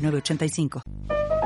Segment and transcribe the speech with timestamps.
[0.00, 1.39] 906985.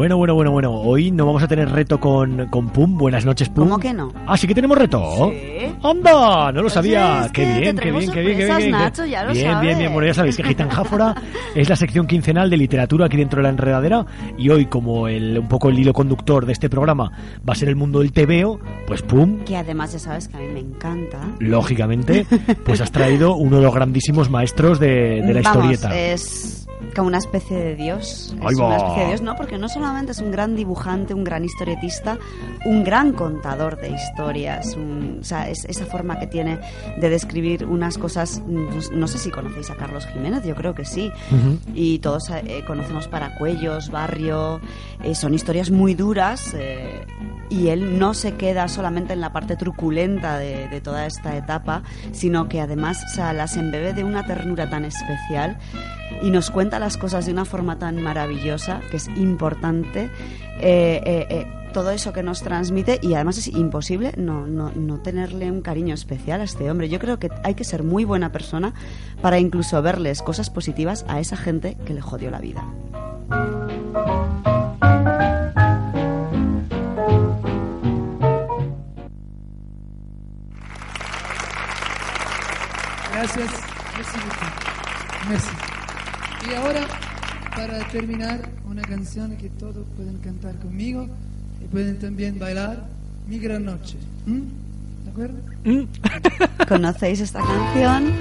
[0.00, 0.72] Bueno, bueno, bueno, bueno.
[0.72, 2.96] Hoy no vamos a tener reto con, con Pum.
[2.96, 3.64] Buenas noches, Pum.
[3.64, 4.10] ¿Cómo que no?
[4.26, 5.30] Ah, sí que tenemos reto.
[5.30, 5.66] Sí.
[5.82, 6.50] ¡Anda!
[6.52, 7.28] No lo sabía.
[7.34, 8.48] qué que bien, qué bien, qué bien, qué bien.
[8.48, 8.70] qué bien.
[8.70, 9.76] Nacho, ya lo bien, bien, bien.
[9.76, 9.92] sabes.
[9.92, 11.14] Bueno, ya sabéis que Gitanjáfora
[11.54, 14.06] es la sección quincenal de literatura aquí dentro de la enredadera.
[14.38, 17.12] Y hoy, como el, un poco el hilo conductor de este programa
[17.46, 20.40] va a ser el mundo del tebeo, pues Pum, Que además ya sabes que a
[20.40, 21.18] mí me encanta.
[21.40, 22.24] lógicamente,
[22.64, 25.94] pues has traído uno de los grandísimos maestros de, de la Vamos, historieta.
[25.94, 26.66] es
[27.00, 28.34] como una especie de dios.
[28.50, 31.44] Es una especie de dios, no, porque no solamente es un gran dibujante, un gran
[31.44, 32.18] historietista,
[32.66, 36.58] un gran contador de historias, un- o sea, es esa forma que tiene
[36.98, 38.42] de describir unas cosas.
[38.46, 41.10] No, no sé si conocéis a Carlos Jiménez, yo creo que sí.
[41.30, 41.58] Ujú.
[41.74, 44.60] y todos eh, conocemos Paracuellos, Barrio,
[45.02, 47.06] eh, son historias muy duras eh,
[47.48, 51.82] y él no se queda solamente en la parte truculenta de, de toda esta etapa,
[52.12, 55.58] sino que además o sea, las embebe de una ternura tan especial
[56.22, 60.10] y nos cuenta las cosas de una forma tan maravillosa que es importante.
[60.60, 64.98] eh, eh, eh, todo eso que nos transmite y además es imposible no, no, no
[64.98, 66.88] tenerle un cariño especial a este hombre.
[66.88, 68.74] Yo creo que hay que ser muy buena persona
[69.22, 72.64] para incluso verles cosas positivas a esa gente que le jodió la vida.
[83.12, 83.50] Gracias.
[83.96, 84.18] Merci.
[85.28, 85.69] Merci.
[86.48, 86.86] Y ahora,
[87.54, 91.06] para terminar, una canción que todos pueden cantar conmigo
[91.62, 92.86] y pueden también bailar,
[93.28, 93.96] Mi Gran Noche.
[95.10, 95.38] ¿De acuerdo?
[96.68, 98.12] ¿Conocéis esta canción?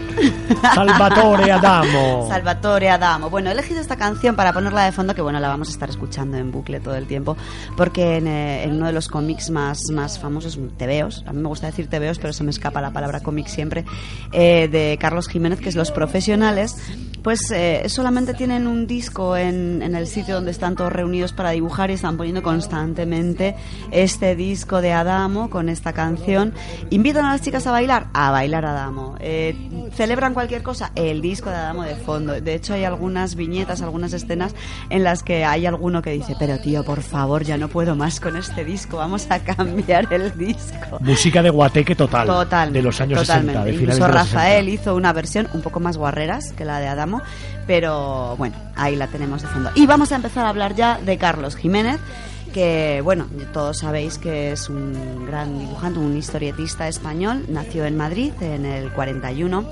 [0.62, 2.28] Salvatore Adamo.
[2.28, 3.30] Salvatore Adamo.
[3.30, 5.90] Bueno, he elegido esta canción para ponerla de fondo, que bueno, la vamos a estar
[5.90, 7.38] escuchando en bucle todo el tiempo,
[7.78, 11.48] porque en, eh, en uno de los cómics más, más famosos, tebeos, a mí me
[11.48, 13.86] gusta decir tebeos, pero se me escapa la palabra cómic siempre,
[14.32, 16.76] eh, de Carlos Jiménez, que es Los Profesionales,
[17.24, 21.52] pues eh, solamente tienen un disco en, en el sitio donde están todos reunidos para
[21.52, 23.56] dibujar y están poniendo constantemente
[23.92, 26.54] este disco de Adamo con esta canción.
[26.90, 29.16] Invitan a las chicas a bailar, a bailar Adamo.
[29.20, 32.40] Eh, celebran cualquier cosa, el disco de Adamo de fondo.
[32.40, 34.56] De hecho, hay algunas viñetas, algunas escenas
[34.90, 38.20] en las que hay alguno que dice, pero tío, por favor, ya no puedo más
[38.20, 40.98] con este disco, vamos a cambiar el disco.
[41.02, 42.28] Música de guateque total.
[42.28, 43.54] Total, De los años totalmente.
[43.54, 43.66] 60.
[43.66, 44.82] De finales Incluso de los Rafael 60.
[44.82, 47.22] hizo una versión un poco más guarreras que la de Adamo,
[47.68, 49.70] pero bueno, ahí la tenemos de fondo.
[49.76, 52.00] Y vamos a empezar a hablar ya de Carlos Jiménez,
[52.50, 58.34] que bueno, todos sabéis que es un gran dibujante, un historietista español, nació en Madrid
[58.42, 59.66] en el 41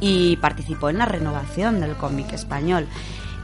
[0.00, 2.86] y participó en la renovación del cómic español.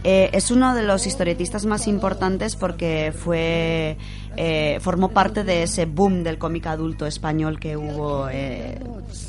[0.04, 3.96] Eh, es uno de los historietistas más importantes porque fue
[4.36, 8.80] eh, formó parte de ese boom del cómic adulto español que hubo eh,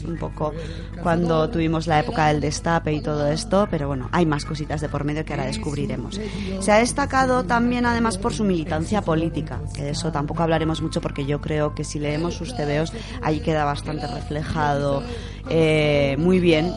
[0.08, 0.54] un poco
[1.02, 4.88] cuando tuvimos la época del destape y todo esto, pero bueno, hay más cositas de
[4.88, 6.20] por medio que ahora descubriremos.
[6.62, 11.02] Se ha destacado también además por su militancia política, que de eso tampoco hablaremos mucho
[11.02, 15.04] porque yo creo que si leemos sus tebeos ahí queda bastante reflejado
[15.50, 16.72] eh, muy bien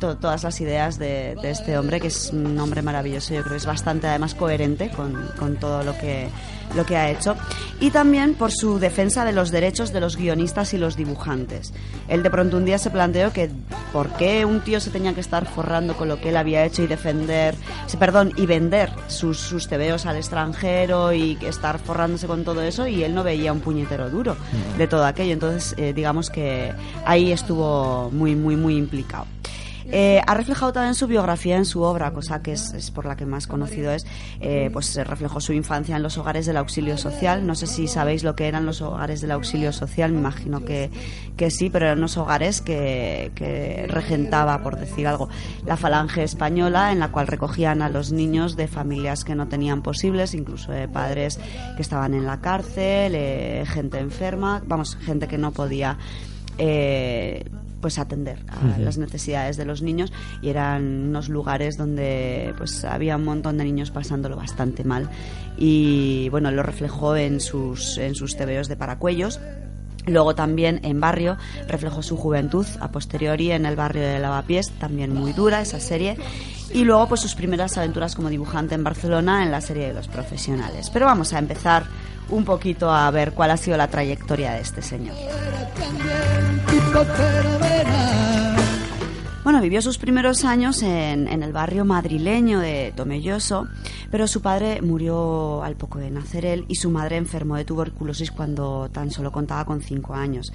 [0.00, 3.52] to- todas las ideas de, de este hombre, que es un hombre maravilloso, yo creo
[3.52, 6.28] que es bastante además coherente con, con todo lo que,
[6.74, 7.36] lo que ha hecho.
[7.78, 11.74] Y también por su defensa de los derechos de los guionistas y los dibujantes.
[12.08, 13.50] Él de pronto un día se planteó que
[13.92, 16.82] por qué un tío se tenía que estar forrando con lo que él había hecho
[16.82, 17.54] y defender,
[17.98, 23.04] perdón, y vender sus, sus tebeos al extranjero y estar forrándose con todo eso y
[23.04, 24.36] él no veía un puñetero duro
[24.78, 25.32] de todo aquello.
[25.32, 26.72] Entonces, eh, digamos que
[27.04, 29.26] ahí estuvo muy, muy, muy implicado.
[29.90, 33.16] Eh, ha reflejado también su biografía en su obra, cosa que es, es por la
[33.16, 34.06] que más conocido es.
[34.40, 37.46] Eh, pues reflejó su infancia en los hogares del auxilio social.
[37.46, 40.90] No sé si sabéis lo que eran los hogares del auxilio social, me imagino que,
[41.36, 45.28] que sí, pero eran unos hogares que, que regentaba, por decir algo,
[45.64, 49.82] la falange española, en la cual recogían a los niños de familias que no tenían
[49.82, 51.38] posibles, incluso de padres
[51.76, 55.98] que estaban en la cárcel, eh, gente enferma, vamos, gente que no podía.
[56.58, 57.44] eh,
[57.86, 60.12] pues atender a las necesidades de los niños
[60.42, 65.08] y eran unos lugares donde pues había un montón de niños pasándolo bastante mal
[65.56, 69.38] y bueno lo reflejó en sus en sus tebeos de paracuellos
[70.08, 71.36] Luego también en Barrio
[71.66, 76.16] reflejó su juventud, a posteriori en el barrio de Lavapiés, también muy dura esa serie.
[76.72, 80.06] Y luego pues sus primeras aventuras como dibujante en Barcelona en la serie de los
[80.06, 80.90] profesionales.
[80.92, 81.86] Pero vamos a empezar
[82.30, 85.14] un poquito a ver cuál ha sido la trayectoria de este señor.
[89.46, 93.68] Bueno, vivió sus primeros años en, el barrio madrileño de Tomelloso,
[94.10, 98.32] pero su padre murió al poco de nacer él y su madre enfermó de tuberculosis
[98.32, 100.52] cuando tan solo contaba con cinco años.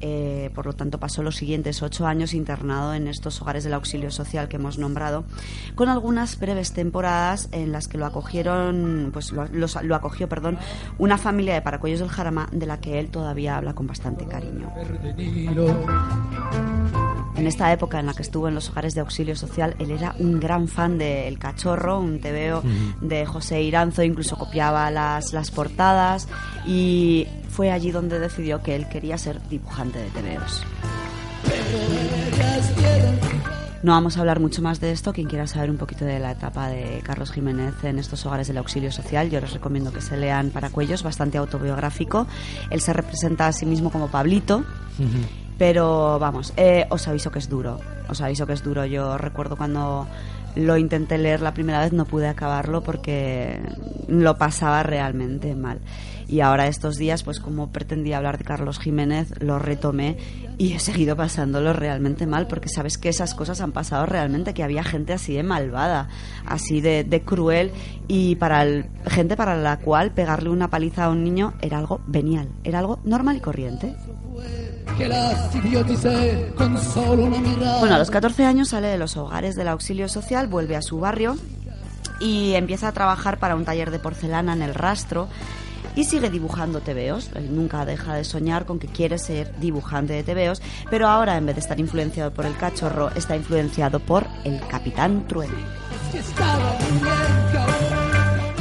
[0.00, 4.10] Eh, por lo tanto, pasó los siguientes ocho años internado en estos hogares del auxilio
[4.10, 5.22] social que hemos nombrado,
[5.76, 10.58] con algunas breves temporadas en las que lo acogieron, pues lo, lo acogió, perdón,
[10.98, 14.68] una familia de Paracuellos del Jarama de la que él todavía habla con bastante cariño.
[17.42, 20.14] En esta época en la que estuvo en los hogares de auxilio social, él era
[20.20, 22.62] un gran fan de El Cachorro, un tebeo
[23.00, 26.28] de José Iranzo, incluso copiaba las, las portadas
[26.68, 30.62] y fue allí donde decidió que él quería ser dibujante de tebeos.
[33.82, 35.12] No vamos a hablar mucho más de esto.
[35.12, 38.58] Quien quiera saber un poquito de la etapa de Carlos Jiménez en estos hogares del
[38.58, 42.28] auxilio social, yo les recomiendo que se lean para cuellos, bastante autobiográfico.
[42.70, 44.64] Él se representa a sí mismo como Pablito.
[45.62, 47.78] Pero vamos, eh, os aviso que es duro.
[48.08, 48.84] Os aviso que es duro.
[48.84, 50.08] Yo recuerdo cuando
[50.56, 53.62] lo intenté leer la primera vez, no pude acabarlo porque
[54.08, 55.78] lo pasaba realmente mal.
[56.26, 60.16] Y ahora estos días, pues como pretendía hablar de Carlos Jiménez, lo retomé
[60.58, 64.64] y he seguido pasándolo realmente mal porque sabes que esas cosas han pasado realmente, que
[64.64, 66.08] había gente así de malvada,
[66.44, 67.70] así de, de cruel
[68.08, 72.00] y para el, gente para la cual pegarle una paliza a un niño era algo
[72.08, 73.94] venial, era algo normal y corriente.
[77.80, 81.00] Bueno, a los 14 años sale de los hogares del auxilio social, vuelve a su
[81.00, 81.36] barrio
[82.20, 85.28] y empieza a trabajar para un taller de porcelana en el rastro
[85.96, 87.30] y sigue dibujando tebeos.
[87.34, 91.46] Él nunca deja de soñar con que quiere ser dibujante de tebeos, pero ahora en
[91.46, 95.54] vez de estar influenciado por el cachorro, está influenciado por el Capitán Trueno.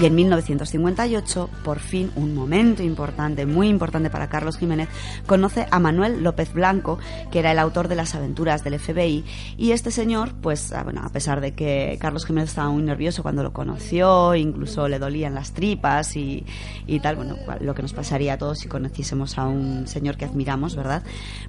[0.02, 4.90] Y en 1958, por fin, un momento importante, muy importante para Carlos Jiménez,
[5.28, 6.98] conoce a Manuel López Blanco,
[7.32, 9.24] que era el autor de las aventuras del FBI.
[9.58, 13.22] Y este señor, pues, ah, bueno, a pesar de que Carlos Jiménez estaba muy nervioso
[13.22, 16.48] cuando lo conoció, incluso le dolían las tripas y,
[16.88, 20.26] y tal, bueno, lo que nos pasaría a todos si conociésemos a un señor que
[20.26, 21.04] admiramos, ¿verdad?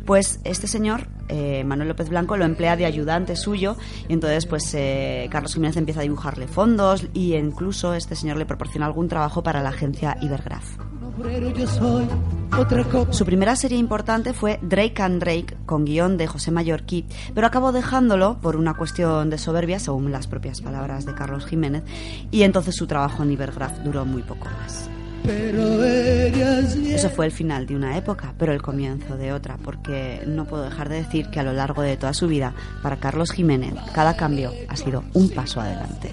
[0.05, 3.79] Pues este señor, eh, Manuel López Blanco, lo emplea de ayudante suyo
[4.11, 8.87] y entonces, pues, eh, Carlos Jiménez empieza a dibujarle fondos y incluso este señor proporciona
[8.87, 10.79] algún trabajo para la agencia Ibergraph.
[13.11, 17.73] Su primera serie importante fue Drake and Drake, con guion de José Mallorquí, pero acabó
[17.73, 21.83] dejándolo por una cuestión de soberbia, según las propias palabras de Carlos Jiménez,
[22.31, 24.89] y entonces su trabajo en Ibergraph duró muy poco más.
[25.25, 30.65] Eso fue el final de una época, pero el comienzo de otra, porque no puedo
[30.65, 34.17] dejar de decir que a lo largo de toda su vida, para Carlos Jiménez, cada
[34.17, 36.13] cambio ha sido un paso adelante.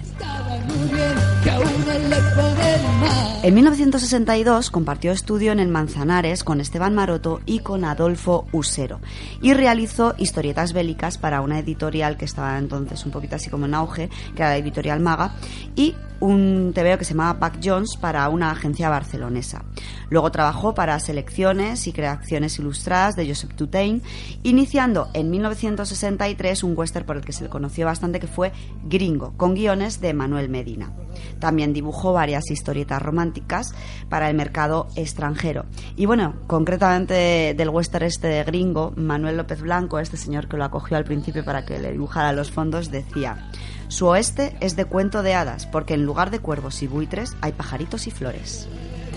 [3.42, 9.00] En 1962 compartió estudio en el Manzanares con Esteban Maroto y con Adolfo Usero
[9.40, 13.74] y realizó historietas bélicas para una editorial que estaba entonces un poquito así como en
[13.74, 15.34] auge, que era la editorial Maga,
[15.74, 19.64] y un TVO que se llamaba Buck Jones para una agencia barcelonesa.
[20.10, 24.02] Luego trabajó para selecciones y creaciones ilustradas de Joseph Tutain,
[24.42, 28.52] iniciando en 1963 un western por el que se le conoció bastante que fue
[28.84, 30.92] Gringo, con guiones de Manuel Medina.
[31.38, 33.74] También dibujó varias historietas románticas
[34.08, 35.64] para el mercado extranjero.
[35.96, 40.64] Y bueno, concretamente del western este de Gringo, Manuel López Blanco, este señor que lo
[40.64, 43.50] acogió al principio para que le dibujara los fondos, decía
[43.90, 47.50] su oeste es de cuento de hadas, porque en lugar de cuervos y buitres hay
[47.50, 48.68] pajaritos y flores.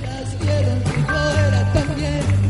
[0.04, 2.43] Las piedras, también.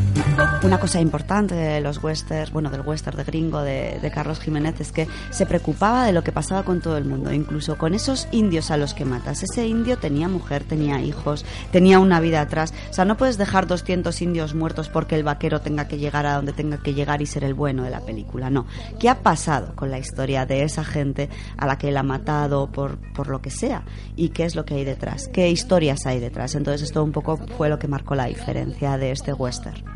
[0.64, 4.92] Una cosa importante de los westerns, bueno, del western de gringo de, Carlos Jiménez es
[4.92, 8.72] que se preocupaba de lo que pasaba con todo el mundo, incluso con esos indios
[8.72, 9.44] a los que matas.
[9.44, 12.74] Ese indio tenía mujer, tenía hijos, tenía una vida atrás.
[12.90, 16.36] O sea, no puedes dejar 200 indios muertos porque el vaquero tenga que llegar a
[16.36, 18.50] donde tenga que llegar y ser el bueno de la película.
[18.50, 18.66] No.
[19.00, 22.72] ¿Qué ha pasado con la historia de esa gente a la que él ha matado
[22.72, 23.84] por, por lo que sea?
[24.16, 25.28] ¿Y qué es lo que hay detrás?
[25.28, 26.56] ¿Qué historias hay detrás?
[26.56, 29.93] Entonces esto un poco fue lo que marcó la diferencia de este western.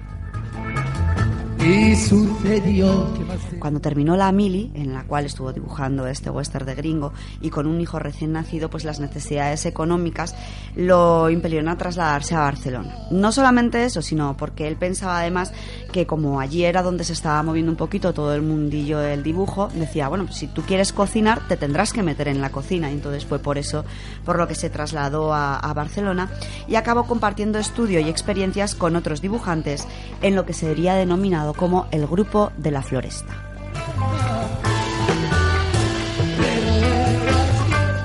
[3.60, 7.68] Cuando terminó la mili, en la cual estuvo dibujando este western de gringo, y con
[7.68, 10.36] un hijo recién nacido, pues las necesidades económicas
[10.76, 12.96] lo impelieron a trasladarse a Barcelona.
[13.12, 15.52] No solamente eso, sino porque él pensaba además
[15.92, 19.70] que como allí era donde se estaba moviendo un poquito todo el mundillo del dibujo,
[19.74, 22.90] decía, bueno, si tú quieres cocinar, te tendrás que meter en la cocina.
[22.90, 23.84] Y entonces fue por eso
[24.24, 26.30] por lo que se trasladó a, a Barcelona
[26.68, 29.88] y acabó compartiendo estudio y experiencias con otros dibujantes
[30.22, 33.34] en lo que sería denominado como el grupo de la floresta.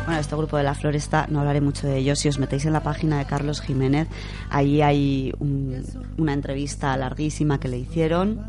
[0.06, 2.18] Bueno, este grupo de la floresta, no hablaré mucho de ellos.
[2.18, 4.08] Si os metéis en la página de Carlos Jiménez,
[4.50, 5.82] ahí hay un-
[6.18, 8.40] una entrevista larguísima que le hicieron.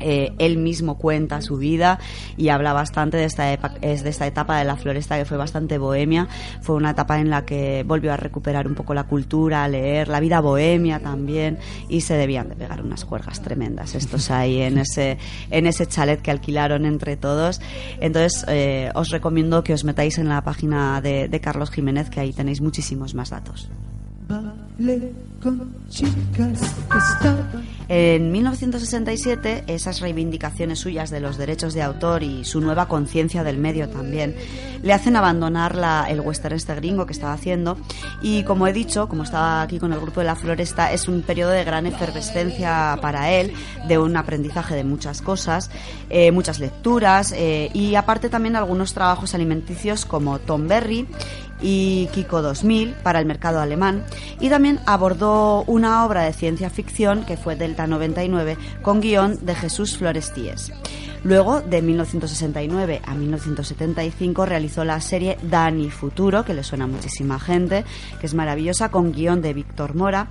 [0.00, 1.98] Eh, él mismo cuenta su vida
[2.36, 5.78] y habla bastante de esta, es de esta etapa de la floresta que fue bastante
[5.78, 6.28] bohemia.
[6.60, 10.08] Fue una etapa en la que volvió a recuperar un poco la cultura, a leer,
[10.08, 14.78] la vida bohemia también y se debían de pegar unas juergas tremendas estos ahí en
[14.78, 15.18] ese,
[15.50, 17.60] en ese chalet que alquilaron entre todos.
[18.00, 22.20] Entonces eh, os recomiendo que os metáis en la página de, de Carlos Jiménez que
[22.20, 23.68] ahí tenéis muchísimos más datos.
[24.28, 25.12] Bailé
[27.88, 33.58] En 1967, esas reivindicaciones suyas de los derechos de autor y su nueva conciencia del
[33.58, 34.34] medio también
[34.82, 37.76] le hacen abandonar la- el western este gringo que estaba haciendo.
[38.22, 41.22] Y como he dicho, como estaba aquí con el grupo de la Floresta, es un
[41.22, 43.52] periodo de gran efervescencia para él,
[43.86, 45.70] de un aprendizaje de muchas cosas,
[46.10, 51.06] eh, muchas lecturas eh, y aparte también algunos trabajos alimenticios como Tom Berry
[51.60, 54.04] y Kiko 2000 para el mercado alemán
[54.40, 59.54] y también abordó una obra de ciencia ficción que fue Delta 99 con guion de
[59.54, 60.72] Jesús Florestíes.
[61.24, 67.40] Luego, de 1969 a 1975, realizó la serie Dani Futuro, que le suena a muchísima
[67.40, 67.84] gente,
[68.20, 70.28] que es maravillosa, con guion de Víctor Mora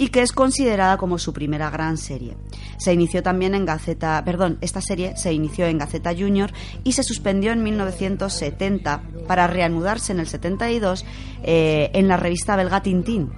[0.00, 2.34] y que es considerada como su primera gran serie.
[2.78, 6.50] Se inició también en Gaceta, perdón, esta serie se inició en Gaceta Junior
[6.84, 11.04] y se suspendió en 1970 para reanudarse en el 72
[11.42, 13.30] eh, en la revista belga Tintín.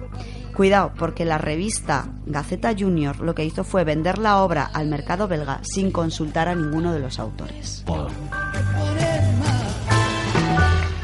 [0.55, 5.27] Cuidado, porque la revista Gaceta Junior lo que hizo fue vender la obra al mercado
[5.27, 7.83] belga sin consultar a ninguno de los autores.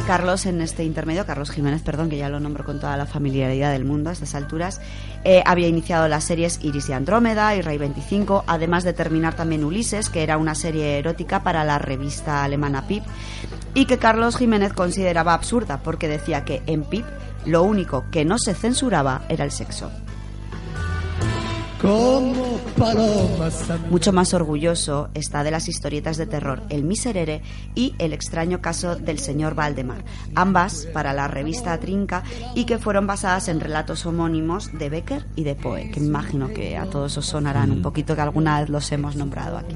[0.10, 3.72] Carlos en este intermedio, Carlos Jiménez, perdón, que ya lo nombro con toda la familiaridad
[3.72, 4.82] del mundo a estas alturas,
[5.24, 9.63] eh, había iniciado las series Iris de Andrómeda y Rey 25, además de terminar también
[9.63, 13.04] Ulises, que era una serie erótica para la revista alemana PIP,
[13.75, 17.06] y que Carlos Jiménez consideraba absurda porque decía que en PIP
[17.46, 19.92] lo único que no se censuraba era el sexo.
[21.81, 27.41] Como palomas Mucho más orgulloso está de las historietas de terror El Miserere
[27.75, 30.03] y El extraño caso del señor Valdemar,
[30.36, 32.24] ambas para la revista Trinca
[32.55, 36.50] y que fueron basadas en relatos homónimos de Becker y de Poe, que me imagino
[36.50, 39.75] que a todos os sonarán un poquito que alguna vez los hemos nombrado aquí.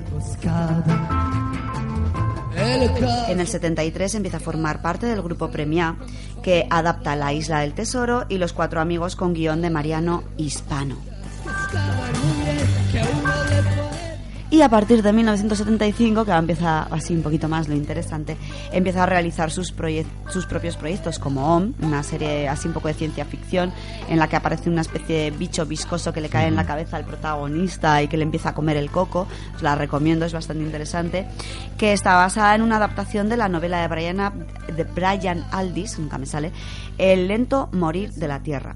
[3.27, 5.95] En el 73 empieza a formar parte del grupo Premia,
[6.41, 11.12] que adapta La Isla del Tesoro y Los Cuatro Amigos con guion de Mariano Hispano.
[14.53, 18.38] Y a partir de 1975, que ahora empieza así un poquito más lo interesante,
[18.72, 23.25] empieza a realizar sus propios proyectos como OM, una serie así un poco de ciencia
[23.25, 23.74] ficción,
[24.07, 26.98] en la que aparece una especie de bicho viscoso que le cae en la cabeza
[26.98, 29.25] al protagonista y que le empieza a comer el coco.
[29.55, 31.25] Os la recomiendo, es bastante interesante.
[31.79, 36.19] Que está basada en una adaptación de la novela de Brian, de Brian Aldis, nunca
[36.19, 36.51] me sale,
[37.00, 38.75] El lento morir de la tierra.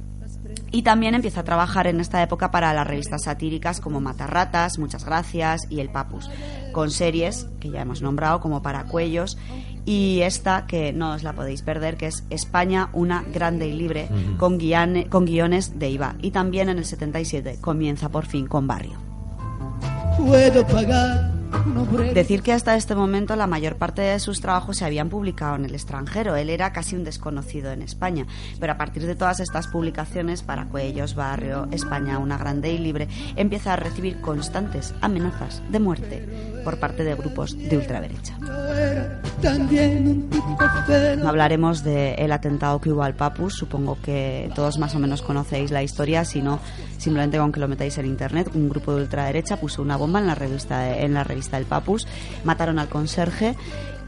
[0.72, 5.06] Y también empieza a trabajar en esta época para las revistas satíricas como Matarratas, Muchas
[5.06, 6.30] Gracias y El Papus,
[6.74, 9.38] con series que ya hemos nombrado como Paracuellos
[9.86, 14.10] y esta que no os la podéis perder, que es España, una grande y libre,
[14.38, 16.16] con, guiane- con guiones de IVA.
[16.22, 18.98] Y también en el 77 comienza por fin con Barrio.
[20.18, 21.37] puedo pagar.
[22.14, 25.66] Decir que hasta este momento la mayor parte de sus trabajos se habían publicado en
[25.66, 26.36] el extranjero.
[26.36, 28.26] Él era casi un desconocido en España.
[28.60, 33.08] Pero a partir de todas estas publicaciones, para Cuellos, Barrio, España, una grande y libre,
[33.36, 36.26] empieza a recibir constantes amenazas de muerte
[36.64, 38.38] por parte de grupos de ultraderecha.
[41.18, 45.72] No hablaremos del atentado que hubo al Papus, supongo que todos más o menos conocéis
[45.72, 46.60] la historia, si no,
[46.98, 50.28] simplemente con que lo metáis en internet, un grupo de ultraderecha puso una bomba en
[50.28, 52.08] la revista en la revista del Papus,
[52.44, 53.56] mataron al conserje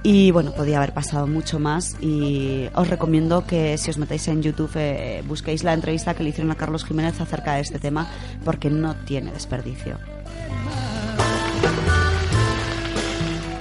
[0.01, 4.41] y bueno, podía haber pasado mucho más y os recomiendo que si os metáis en
[4.41, 8.08] YouTube eh, busquéis la entrevista que le hicieron a Carlos Jiménez acerca de este tema
[8.46, 9.98] porque no tiene desperdicio.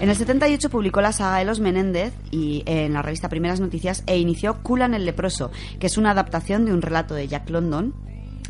[0.00, 4.04] En el 78 publicó la saga de los Menéndez y en la revista Primeras Noticias
[4.06, 7.94] e inició Culan el leproso, que es una adaptación de un relato de Jack London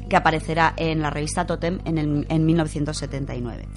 [0.09, 3.69] que aparecerá en la revista Totem en, el, en 1979.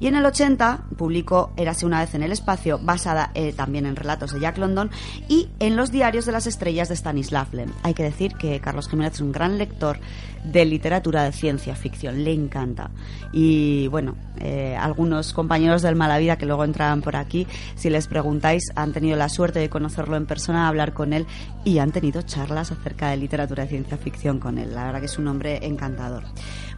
[0.00, 3.96] Y en el 80 publicó Érase una vez en el espacio, basada eh, también en
[3.96, 4.90] relatos de Jack London
[5.28, 7.72] y en los diarios de las estrellas de Stanislav Lem.
[7.82, 9.98] Hay que decir que Carlos Jiménez es un gran lector
[10.46, 12.90] de literatura de ciencia ficción, le encanta.
[13.32, 18.64] Y bueno, eh, algunos compañeros del Malavida que luego entraban por aquí, si les preguntáis,
[18.74, 21.26] han tenido la suerte de conocerlo en persona, hablar con él
[21.64, 24.74] y han tenido charlas acerca de literatura de ciencia ficción con él.
[24.74, 26.24] La verdad que es un hombre encantador.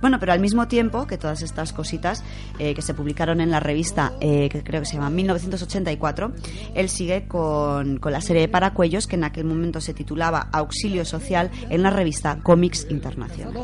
[0.00, 2.22] Bueno, pero al mismo tiempo que todas estas cositas
[2.58, 6.32] eh, que se publicaron en la revista, eh, que creo que se llama 1984,
[6.74, 11.04] él sigue con, con la serie de Paracuellos, que en aquel momento se titulaba Auxilio
[11.04, 13.57] Social, en la revista Comics Internacional.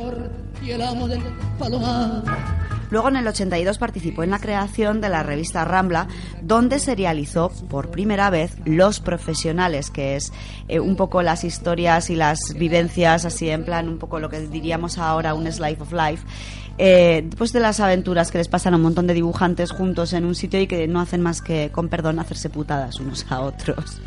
[2.90, 6.06] Luego en el 82 participó en la creación de la revista Rambla,
[6.42, 10.32] donde serializó por primera vez Los Profesionales, que es
[10.68, 14.40] eh, un poco las historias y las vivencias, así en plan un poco lo que
[14.40, 16.24] diríamos ahora un slice of life.
[16.78, 20.24] Eh, después de las aventuras que les pasan a un montón de dibujantes juntos en
[20.24, 24.00] un sitio y que no hacen más que, con perdón, hacerse putadas unos a otros.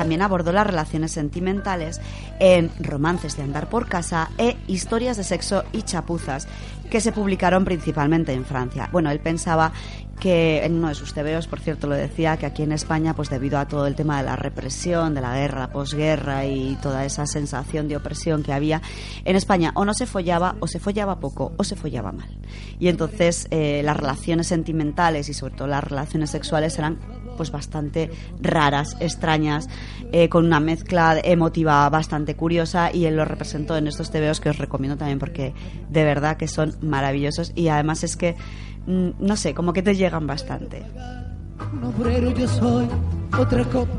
[0.00, 2.00] También abordó las relaciones sentimentales
[2.38, 6.48] en Romances de andar por casa e Historias de sexo y chapuzas,
[6.88, 8.88] que se publicaron principalmente en Francia.
[8.90, 9.72] Bueno, él pensaba
[10.18, 13.28] que en uno de sus tebeos, por cierto, lo decía, que aquí en España, pues
[13.28, 17.26] debido a todo el tema de la represión, de la guerra, posguerra y toda esa
[17.26, 18.80] sensación de opresión que había,
[19.24, 22.38] en España o no se follaba, o se follaba poco, o se follaba mal.
[22.78, 26.98] Y entonces eh, las relaciones sentimentales y sobre todo las relaciones sexuales eran
[27.40, 29.66] pues bastante raras, extrañas,
[30.12, 34.50] eh, con una mezcla emotiva bastante curiosa y él lo representó en estos tebeos que
[34.50, 35.54] os recomiendo también porque
[35.88, 38.36] de verdad que son maravillosos y además es que,
[38.86, 40.82] mm, no sé, como que te llegan bastante.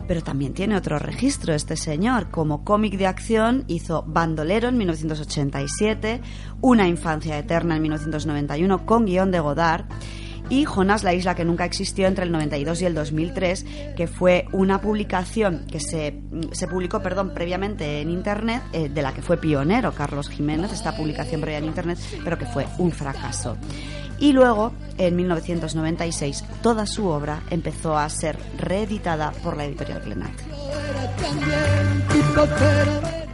[0.07, 2.29] Pero también tiene otro registro este señor.
[2.29, 6.21] Como cómic de acción hizo Bandolero en 1987,
[6.61, 9.85] Una infancia eterna en 1991 con guion de Godard
[10.51, 13.65] y Jonas, la isla que nunca existió entre el 92 y el 2003,
[13.95, 16.19] que fue una publicación que se,
[16.51, 20.93] se publicó perdón, previamente en Internet, eh, de la que fue pionero Carlos Jiménez, esta
[20.95, 23.55] publicación previa en Internet, pero que fue un fracaso.
[24.19, 30.33] Y luego, en 1996, toda su obra empezó a ser reeditada por la editorial Glenat.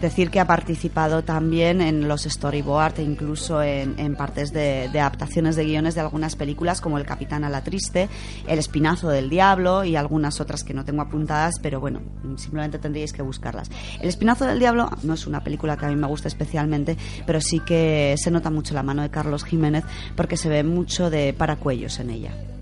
[0.01, 5.65] Decir que ha participado también en los storyboards e incluso en, partes de, adaptaciones de
[5.65, 8.07] guiones de algunas películas como El Capitán a la Triste,
[8.47, 12.01] El Espinazo del Diablo y algunas otras que no tengo apuntadas, pero bueno,
[12.35, 13.71] simplemente tendríais que buscarlas.
[13.99, 17.41] El Espinazo del Diablo no es una película que a mí me gusta especialmente, pero
[17.41, 19.83] sí que se nota mucho la mano de Carlos Jiménez
[20.15, 22.56] porque se ve mucho de paracuellos en ella.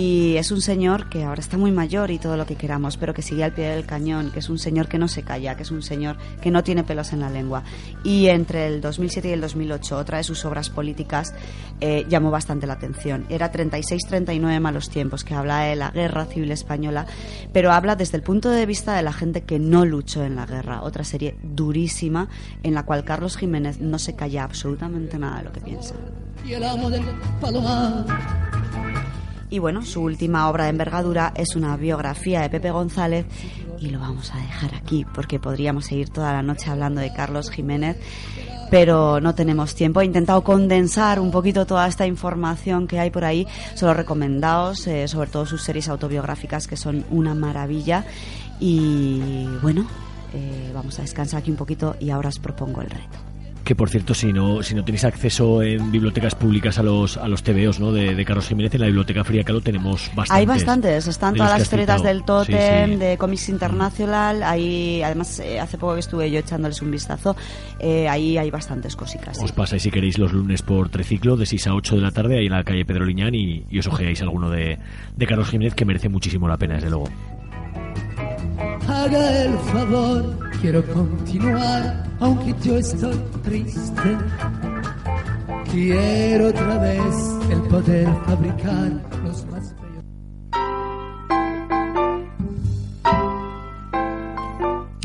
[0.00, 3.12] Y es un señor que ahora está muy mayor y todo lo que queramos, pero
[3.12, 5.64] que sigue al pie del cañón, que es un señor que no se calla, que
[5.64, 7.64] es un señor que no tiene pelos en la lengua.
[8.04, 11.34] Y entre el 2007 y el 2008, otra de sus obras políticas
[11.80, 13.26] eh, llamó bastante la atención.
[13.28, 17.04] Era 36-39 malos tiempos, que habla de la guerra civil española,
[17.52, 20.46] pero habla desde el punto de vista de la gente que no luchó en la
[20.46, 20.82] guerra.
[20.82, 22.28] Otra serie durísima
[22.62, 25.96] en la cual Carlos Jiménez no se calla absolutamente nada de lo que piensa.
[26.46, 27.02] Y el amo del
[29.50, 33.26] y bueno, su última obra de envergadura es una biografía de Pepe González
[33.78, 37.50] y lo vamos a dejar aquí porque podríamos seguir toda la noche hablando de Carlos
[37.50, 37.96] Jiménez,
[38.70, 40.00] pero no tenemos tiempo.
[40.00, 45.08] He intentado condensar un poquito toda esta información que hay por ahí, solo recomendados, eh,
[45.08, 48.04] sobre todo sus series autobiográficas que son una maravilla.
[48.60, 49.86] Y bueno,
[50.34, 53.27] eh, vamos a descansar aquí un poquito y ahora os propongo el reto
[53.68, 57.28] que por cierto si no si no tenéis acceso en bibliotecas públicas a los a
[57.28, 57.92] los TVOs ¿no?
[57.92, 60.30] de, Carlos Jiménez en la biblioteca Fría lo tenemos bastantes.
[60.30, 65.76] Hay bastantes están todas las historietas del Totem de Comics Internacional ahí además eh, hace
[65.76, 67.36] poco que estuve yo echándoles un vistazo
[67.78, 71.66] eh, ahí hay bastantes cositas os pasáis si queréis los lunes por Triciclo de 6
[71.66, 74.22] a 8 de la tarde ahí en la calle Pedro Liñán y, y os ojeáis
[74.22, 74.78] alguno de,
[75.14, 77.10] de Carlos Jiménez que merece muchísimo la pena desde luego
[79.08, 84.18] haga el favor, quiero continuar, aunque yo estoy triste.
[85.70, 87.14] Quiero otra vez
[87.50, 88.90] el poder fabricar
[89.24, 89.74] los más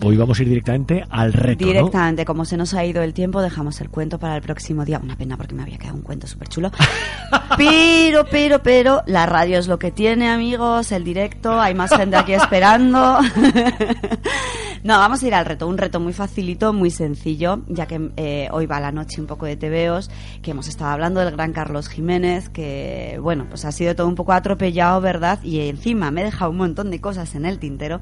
[0.06, 1.66] Hoy vamos a ir directamente al reto.
[1.66, 5.00] Directamente, como se nos ha ido el tiempo, dejamos el cuento para el próximo día.
[5.02, 6.72] Una pena porque me había quedado un cuento súper chulo.
[7.58, 12.18] pero, pero, pero, la radio es lo que tiene, amigos, el directo, hay más gente
[12.18, 13.20] aquí esperando.
[14.84, 18.50] No, vamos a ir al reto, un reto muy facilito, muy sencillo, ya que eh,
[18.52, 20.10] hoy va la noche un poco de TVOs,
[20.41, 24.15] que hemos estado hablando del gran Carlos Jiménez, que bueno, pues ha sido todo un
[24.15, 25.41] poco atropellado, ¿verdad?
[25.41, 28.02] Y encima me he dejado un montón de cosas en el tintero.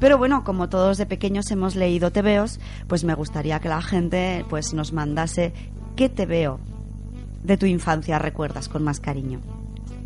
[0.00, 4.44] Pero bueno, como todos de pequeños hemos leído TVOs, pues me gustaría que la gente
[4.50, 5.54] pues nos mandase
[5.96, 6.60] qué TVO
[7.42, 9.40] de tu infancia recuerdas con más cariño.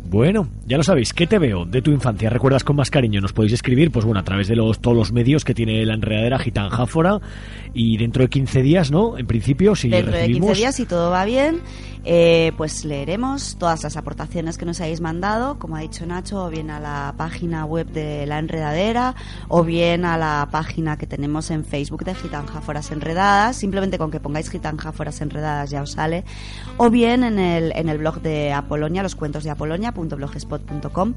[0.05, 2.29] Bueno, ya lo sabéis, ¿qué te veo de tu infancia?
[2.29, 3.21] ¿Recuerdas con más cariño?
[3.21, 5.93] Nos podéis escribir, pues bueno, a través de los, todos los medios que tiene la
[5.93, 7.19] enredadera Gitanjáfora
[7.73, 9.17] y dentro de 15 días, ¿no?
[9.17, 10.49] En principio, si Dentro recibimos...
[10.49, 11.61] de 15 días, si todo va bien,
[12.05, 16.49] eh, pues leeremos todas las aportaciones que nos hayáis mandado, como ha dicho Nacho, o
[16.49, 19.15] bien a la página web de La Enredadera,
[19.47, 24.19] o bien a la página que tenemos en Facebook de Gitanjáforas Enredadas, simplemente con que
[24.19, 26.25] pongáis Gitanjáforas Enredadas ya os sale,
[26.77, 29.51] o bien en el, en el blog de Apolonia, los cuentos de
[29.93, 31.13] Apolonia.blogspot.com,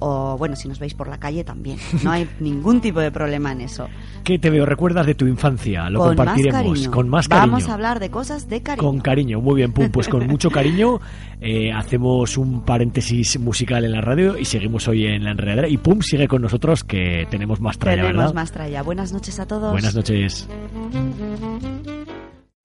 [0.00, 3.52] o bueno, si nos veis por la calle también, no hay ningún tipo de problema
[3.52, 3.88] en eso.
[4.24, 4.66] ¿Qué te veo?
[4.66, 5.88] ¿Recuerdas de tu infancia?
[5.90, 6.90] Lo con más compartiremos cariño.
[6.90, 7.52] con más cariño.
[7.52, 8.88] Vamos a hablar de cosas de cariño.
[8.88, 9.90] Con cariño, muy bien, Pum.
[9.90, 11.00] Pues con mucho cariño
[11.40, 15.68] eh, hacemos un paréntesis musical en la radio y seguimos hoy en la enredadera.
[15.68, 18.34] Y Pum sigue con nosotros que tenemos más tralla, Tenemos ¿verdad?
[18.34, 18.82] más tralla.
[18.82, 19.72] Buenas noches a todos.
[19.72, 20.48] Buenas noches.